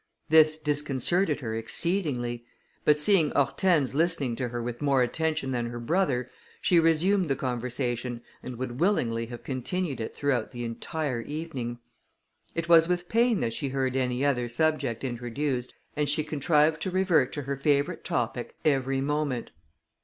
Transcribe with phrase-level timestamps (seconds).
[0.29, 2.43] This disconcerted her exceedingly;
[2.85, 7.35] but seeing Hortense listening to her with more attention than her brother, she resumed the
[7.35, 11.77] conversation, and would willingly have continued it throughout the entire evening.
[12.55, 16.89] It was with pain that she heard any other subject introduced, and she contrived to
[16.89, 19.51] revert to her favourite topic every moment.